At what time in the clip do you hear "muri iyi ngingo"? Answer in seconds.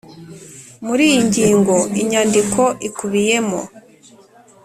0.85-1.75